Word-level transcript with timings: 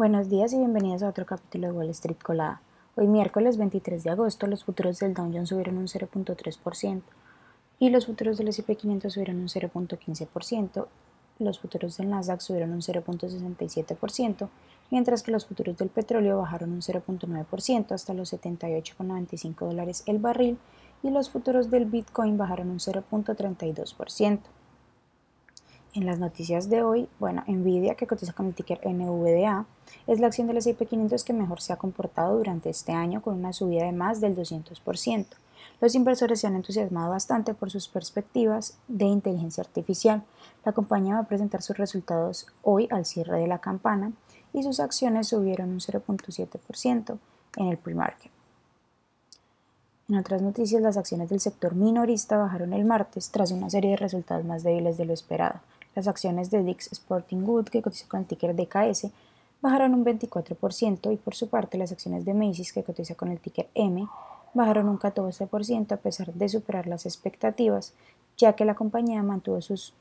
Buenos 0.00 0.30
días 0.30 0.54
y 0.54 0.56
bienvenidos 0.56 1.02
a 1.02 1.10
otro 1.10 1.26
capítulo 1.26 1.66
de 1.66 1.72
Wall 1.74 1.90
Street 1.90 2.16
Colada. 2.22 2.62
Hoy 2.96 3.06
miércoles 3.06 3.58
23 3.58 4.02
de 4.02 4.08
agosto 4.08 4.46
los 4.46 4.64
futuros 4.64 4.98
del 4.98 5.12
Dow 5.12 5.30
Jones 5.30 5.50
subieron 5.50 5.76
un 5.76 5.88
0.3% 5.88 7.02
y 7.78 7.90
los 7.90 8.06
futuros 8.06 8.38
del 8.38 8.48
S&P 8.48 8.76
500 8.76 9.12
subieron 9.12 9.36
un 9.36 9.48
0.15%, 9.48 10.86
los 11.38 11.58
futuros 11.58 11.98
del 11.98 12.08
Nasdaq 12.08 12.40
subieron 12.40 12.72
un 12.72 12.80
0.67%, 12.80 14.48
mientras 14.90 15.22
que 15.22 15.32
los 15.32 15.44
futuros 15.44 15.76
del 15.76 15.90
petróleo 15.90 16.38
bajaron 16.38 16.72
un 16.72 16.80
0.9% 16.80 17.92
hasta 17.92 18.14
los 18.14 18.32
78,95 18.32 19.66
dólares 19.66 20.02
el 20.06 20.18
barril 20.18 20.56
y 21.02 21.10
los 21.10 21.28
futuros 21.28 21.70
del 21.70 21.84
Bitcoin 21.84 22.38
bajaron 22.38 22.70
un 22.70 22.78
0.32%. 22.78 24.38
En 25.92 26.06
las 26.06 26.20
noticias 26.20 26.70
de 26.70 26.84
hoy, 26.84 27.08
bueno, 27.18 27.42
Nvidia, 27.48 27.96
que 27.96 28.06
cotiza 28.06 28.32
con 28.32 28.46
el 28.46 28.54
ticker 28.54 28.78
NVDA, 28.86 29.66
es 30.06 30.20
la 30.20 30.28
acción 30.28 30.46
del 30.46 30.58
S&P 30.58 30.86
500 30.86 31.24
que 31.24 31.32
mejor 31.32 31.60
se 31.60 31.72
ha 31.72 31.78
comportado 31.78 32.38
durante 32.38 32.70
este 32.70 32.92
año 32.92 33.20
con 33.22 33.34
una 33.34 33.52
subida 33.52 33.86
de 33.86 33.90
más 33.90 34.20
del 34.20 34.36
200%. 34.36 35.26
Los 35.80 35.96
inversores 35.96 36.40
se 36.40 36.46
han 36.46 36.54
entusiasmado 36.54 37.10
bastante 37.10 37.54
por 37.54 37.72
sus 37.72 37.88
perspectivas 37.88 38.78
de 38.86 39.06
inteligencia 39.06 39.62
artificial. 39.62 40.22
La 40.64 40.70
compañía 40.70 41.14
va 41.14 41.20
a 41.22 41.28
presentar 41.28 41.60
sus 41.60 41.76
resultados 41.76 42.46
hoy 42.62 42.86
al 42.92 43.04
cierre 43.04 43.40
de 43.40 43.48
la 43.48 43.58
campana 43.58 44.12
y 44.52 44.62
sus 44.62 44.78
acciones 44.78 45.26
subieron 45.26 45.70
un 45.70 45.80
0.7% 45.80 47.18
en 47.56 47.66
el 47.66 47.78
pre-market. 47.78 48.30
En 50.08 50.16
otras 50.16 50.40
noticias, 50.40 50.82
las 50.82 50.96
acciones 50.96 51.30
del 51.30 51.40
sector 51.40 51.74
minorista 51.74 52.36
bajaron 52.36 52.72
el 52.74 52.84
martes 52.84 53.30
tras 53.30 53.50
una 53.50 53.70
serie 53.70 53.90
de 53.90 53.96
resultados 53.96 54.44
más 54.44 54.62
débiles 54.62 54.96
de 54.96 55.04
lo 55.04 55.12
esperado. 55.12 55.60
Las 55.94 56.08
acciones 56.08 56.50
de 56.50 56.62
Dix 56.62 56.92
Sporting 56.92 57.42
Good, 57.44 57.66
que 57.66 57.82
cotiza 57.82 58.06
con 58.08 58.20
el 58.20 58.26
ticker 58.26 58.54
DKS, 58.54 59.08
bajaron 59.60 59.94
un 59.94 60.04
24% 60.04 61.12
y 61.12 61.16
por 61.16 61.34
su 61.34 61.48
parte 61.48 61.78
las 61.78 61.92
acciones 61.92 62.24
de 62.24 62.34
Macy's, 62.34 62.72
que 62.72 62.84
cotiza 62.84 63.14
con 63.14 63.30
el 63.30 63.40
ticker 63.40 63.68
M, 63.74 64.06
bajaron 64.54 64.88
un 64.88 64.98
14% 64.98 65.92
a 65.92 65.96
pesar 65.96 66.32
de 66.32 66.48
superar 66.48 66.86
las 66.86 67.06
expectativas, 67.06 67.92
ya 68.36 68.54
que 68.54 68.64
la 68.64 68.74
compañía 68.74 69.22
mantuvo 69.22 69.60
sus 69.60 69.94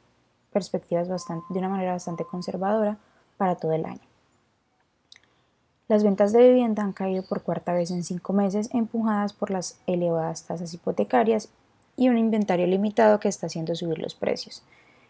perspectivas 0.51 1.07
de 1.07 1.59
una 1.59 1.69
manera 1.69 1.93
bastante 1.93 2.25
conservadora 2.25 2.97
para 3.37 3.55
todo 3.55 3.73
el 3.73 3.85
año. 3.85 4.01
Las 5.87 6.03
ventas 6.03 6.31
de 6.33 6.47
vivienda 6.47 6.83
han 6.83 6.93
caído 6.93 7.23
por 7.23 7.41
cuarta 7.41 7.73
vez 7.73 7.89
en 7.89 8.03
cinco 8.03 8.31
meses, 8.31 8.69
empujadas 8.73 9.33
por 9.33 9.49
las 9.49 9.79
elevadas 9.87 10.43
tasas 10.43 10.73
hipotecarias 10.73 11.49
y 11.97 12.09
un 12.09 12.17
inventario 12.17 12.67
limitado 12.67 13.19
que 13.19 13.27
está 13.27 13.47
haciendo 13.47 13.73
subir 13.75 13.97
los 13.97 14.13
precios. 14.13 14.61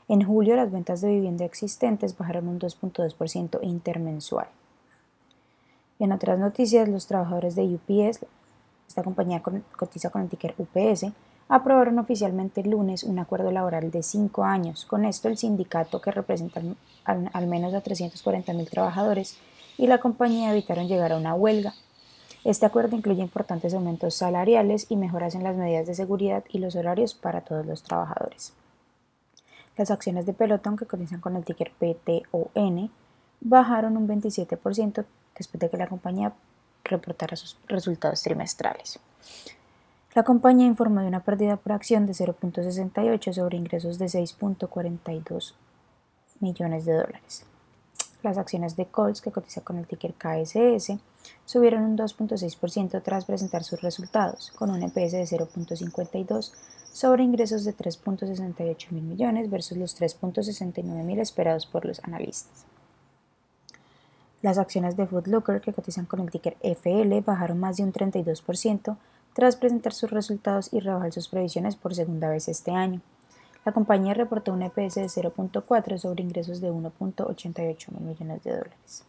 En 0.09 0.23
julio, 0.23 0.55
las 0.55 0.71
ventas 0.71 1.01
de 1.01 1.09
vivienda 1.09 1.45
existentes 1.45 2.17
bajaron 2.17 2.47
un 2.47 2.59
2.2% 2.59 3.59
intermensual. 3.61 4.47
En 5.99 6.11
otras 6.11 6.39
noticias, 6.39 6.89
los 6.89 7.05
trabajadores 7.05 7.55
de 7.55 7.65
UPS, 7.65 8.25
esta 8.87 9.03
compañía 9.03 9.43
cotiza 9.77 10.09
con 10.09 10.23
el 10.23 10.29
ticker 10.29 10.55
UPS, 10.57 11.11
aprobaron 11.47 11.99
oficialmente 11.99 12.61
el 12.61 12.71
lunes 12.71 13.03
un 13.03 13.19
acuerdo 13.19 13.51
laboral 13.51 13.91
de 13.91 14.01
cinco 14.01 14.43
años. 14.43 14.85
Con 14.85 15.05
esto, 15.05 15.27
el 15.27 15.37
sindicato, 15.37 16.01
que 16.01 16.09
representa 16.09 16.59
al, 17.05 17.29
al 17.31 17.45
menos 17.45 17.75
a 17.75 17.83
340.000 17.83 18.67
trabajadores, 18.67 19.37
y 19.77 19.85
la 19.85 19.99
compañía 19.99 20.51
evitaron 20.51 20.87
llegar 20.87 21.11
a 21.11 21.17
una 21.17 21.35
huelga. 21.35 21.75
Este 22.43 22.65
acuerdo 22.65 22.95
incluye 22.95 23.21
importantes 23.21 23.75
aumentos 23.75 24.15
salariales 24.15 24.87
y 24.89 24.95
mejoras 24.95 25.35
en 25.35 25.43
las 25.43 25.55
medidas 25.55 25.85
de 25.85 25.93
seguridad 25.93 26.43
y 26.49 26.57
los 26.57 26.75
horarios 26.75 27.13
para 27.13 27.41
todos 27.41 27.63
los 27.67 27.83
trabajadores. 27.83 28.53
Las 29.79 29.91
acciones 29.91 30.25
de 30.25 30.33
Peloton, 30.33 30.75
que 30.75 30.85
cotizan 30.85 31.21
con 31.21 31.37
el 31.37 31.45
ticker 31.45 31.71
PTON, 31.71 32.91
bajaron 33.39 33.95
un 33.95 34.09
27% 34.09 35.05
después 35.37 35.61
de 35.61 35.69
que 35.69 35.77
la 35.77 35.87
compañía 35.87 36.33
reportara 36.83 37.37
sus 37.37 37.57
resultados 37.65 38.21
trimestrales. 38.21 38.99
La 40.15 40.23
compañía 40.23 40.65
informó 40.65 40.99
de 40.99 41.07
una 41.07 41.21
pérdida 41.21 41.55
por 41.55 41.71
acción 41.71 42.05
de 42.07 42.11
0.68 42.11 43.31
sobre 43.31 43.55
ingresos 43.55 43.97
de 43.97 44.07
6.42 44.07 45.53
millones 46.41 46.83
de 46.83 46.95
dólares. 46.95 47.45
Las 48.21 48.37
acciones 48.37 48.75
de 48.75 48.85
Colts, 48.85 49.21
que 49.21 49.31
cotiza 49.31 49.61
con 49.61 49.77
el 49.77 49.87
ticker 49.87 50.13
KSS, 50.13 50.97
subieron 51.45 51.83
un 51.83 51.97
2.6% 51.97 53.01
tras 53.03 53.25
presentar 53.25 53.63
sus 53.63 53.81
resultados, 53.81 54.51
con 54.51 54.69
un 54.69 54.83
EPS 54.83 55.11
de 55.11 55.23
0.52 55.23 56.51
sobre 56.91 57.23
ingresos 57.23 57.63
de 57.63 57.75
3.68 57.75 58.91
mil 58.91 59.03
millones 59.03 59.49
versus 59.49 59.77
los 59.77 59.99
3.69 59.99 60.83
mil 61.03 61.19
esperados 61.19 61.65
por 61.65 61.85
los 61.85 61.99
analistas. 62.03 62.65
Las 64.41 64.57
acciones 64.57 64.95
de 64.95 65.07
Looker, 65.25 65.59
que 65.59 65.73
cotizan 65.73 66.05
con 66.05 66.21
el 66.21 66.31
ticker 66.31 66.55
FL, 66.61 67.19
bajaron 67.21 67.59
más 67.59 67.77
de 67.77 67.83
un 67.83 67.91
32% 67.91 68.97
tras 69.33 69.55
presentar 69.55 69.93
sus 69.93 70.09
resultados 70.11 70.71
y 70.73 70.79
rebajar 70.79 71.11
sus 71.11 71.27
previsiones 71.27 71.75
por 71.75 71.93
segunda 71.93 72.29
vez 72.29 72.47
este 72.47 72.71
año. 72.71 73.01
La 73.65 73.73
compañía 73.73 74.13
reportó 74.13 74.53
un 74.53 74.61
EPS 74.61 74.95
de 74.95 75.05
0.4 75.05 75.97
sobre 75.97 76.23
ingresos 76.23 76.61
de 76.61 76.71
1.88 76.71 77.91
mil 77.91 78.01
millones 78.01 78.43
de 78.43 78.51
dólares. 78.51 79.03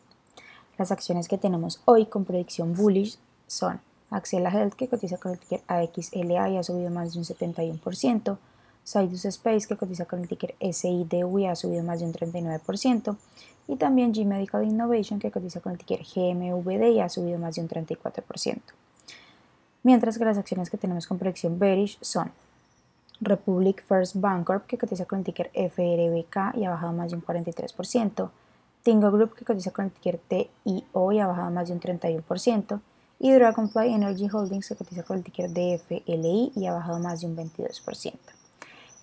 Las 0.80 0.92
acciones 0.92 1.28
que 1.28 1.36
tenemos 1.36 1.82
hoy 1.84 2.06
con 2.06 2.24
predicción 2.24 2.74
bullish 2.74 3.18
son 3.46 3.82
Axela 4.08 4.48
Health, 4.48 4.72
que 4.72 4.88
cotiza 4.88 5.18
con 5.18 5.32
el 5.32 5.38
ticker 5.38 5.60
AXLA 5.66 6.48
y 6.48 6.56
ha 6.56 6.62
subido 6.62 6.88
más 6.88 7.12
de 7.12 7.18
un 7.18 7.26
71%, 7.26 8.38
Sidus 8.82 9.26
Space, 9.26 9.68
que 9.68 9.76
cotiza 9.76 10.06
con 10.06 10.20
el 10.20 10.28
ticker 10.28 10.54
SIDU 10.58 11.38
y 11.38 11.44
ha 11.44 11.54
subido 11.54 11.84
más 11.84 12.00
de 12.00 12.06
un 12.06 12.14
39%, 12.14 13.14
y 13.68 13.76
también 13.76 14.14
G 14.14 14.24
Medical 14.24 14.64
Innovation, 14.64 15.18
que 15.18 15.30
cotiza 15.30 15.60
con 15.60 15.72
el 15.72 15.78
ticker 15.78 16.00
GMVD 16.00 16.94
y 16.94 17.00
ha 17.00 17.10
subido 17.10 17.38
más 17.38 17.56
de 17.56 17.60
un 17.60 17.68
34%. 17.68 18.60
Mientras 19.82 20.16
que 20.16 20.24
las 20.24 20.38
acciones 20.38 20.70
que 20.70 20.78
tenemos 20.78 21.06
con 21.06 21.18
predicción 21.18 21.58
bearish 21.58 21.98
son 22.00 22.32
Republic 23.20 23.84
First 23.84 24.16
Bancorp, 24.16 24.64
que 24.64 24.78
cotiza 24.78 25.04
con 25.04 25.18
el 25.18 25.26
ticker 25.26 25.50
FRBK 25.52 26.56
y 26.56 26.64
ha 26.64 26.70
bajado 26.70 26.94
más 26.94 27.10
de 27.10 27.18
un 27.18 27.22
43%, 27.22 28.30
Tingo 28.82 29.10
Group, 29.10 29.34
que 29.34 29.44
cotiza 29.44 29.70
con 29.70 29.86
el 29.86 29.90
ticker 29.90 30.18
TIO 30.28 31.12
y 31.12 31.18
ha 31.18 31.26
bajado 31.26 31.50
más 31.50 31.68
de 31.68 31.74
un 31.74 31.80
31%, 31.80 32.80
y 33.18 33.32
Dragonfly 33.32 33.92
Energy 33.92 34.28
Holdings, 34.32 34.68
que 34.68 34.76
cotiza 34.76 35.02
con 35.02 35.18
el 35.18 35.24
ticker 35.24 35.50
DFLI 35.50 36.52
y 36.54 36.66
ha 36.66 36.72
bajado 36.72 36.98
más 36.98 37.20
de 37.20 37.26
un 37.26 37.36
22%. 37.36 38.14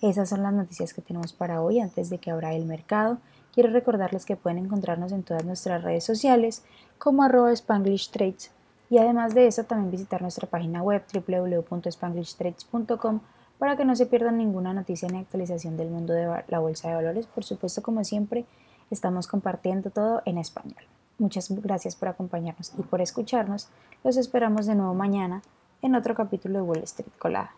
Esas 0.00 0.28
son 0.28 0.42
las 0.42 0.52
noticias 0.52 0.92
que 0.94 1.02
tenemos 1.02 1.32
para 1.32 1.62
hoy 1.62 1.80
antes 1.80 2.08
de 2.10 2.18
que 2.18 2.30
abra 2.30 2.54
el 2.54 2.64
mercado. 2.64 3.18
Quiero 3.52 3.70
recordarles 3.70 4.24
que 4.24 4.36
pueden 4.36 4.58
encontrarnos 4.58 5.10
en 5.12 5.24
todas 5.24 5.44
nuestras 5.44 5.82
redes 5.82 6.04
sociales 6.04 6.62
como 6.98 7.24
arroba 7.24 7.52
Spanglish 7.52 8.10
Trades 8.10 8.52
y 8.90 8.98
además 8.98 9.34
de 9.34 9.46
eso 9.46 9.64
también 9.64 9.90
visitar 9.90 10.22
nuestra 10.22 10.48
página 10.48 10.82
web 10.82 11.02
www.spanglishtrades.com 11.12 13.20
para 13.58 13.76
que 13.76 13.84
no 13.84 13.96
se 13.96 14.06
pierdan 14.06 14.38
ninguna 14.38 14.72
noticia 14.72 15.08
ni 15.08 15.18
actualización 15.18 15.76
del 15.76 15.90
mundo 15.90 16.12
de 16.12 16.44
la 16.46 16.60
bolsa 16.60 16.88
de 16.88 16.94
valores. 16.94 17.26
Por 17.26 17.42
supuesto, 17.44 17.82
como 17.82 18.04
siempre, 18.04 18.46
estamos 18.90 19.26
compartiendo 19.26 19.90
todo 19.90 20.22
en 20.24 20.38
español. 20.38 20.84
Muchas 21.18 21.50
gracias 21.50 21.96
por 21.96 22.08
acompañarnos 22.08 22.72
y 22.78 22.82
por 22.82 23.00
escucharnos. 23.00 23.68
Los 24.04 24.16
esperamos 24.16 24.66
de 24.66 24.76
nuevo 24.76 24.94
mañana 24.94 25.42
en 25.82 25.94
otro 25.94 26.14
capítulo 26.14 26.58
de 26.58 26.62
Wall 26.62 26.82
Street 26.84 27.10
Colada. 27.18 27.52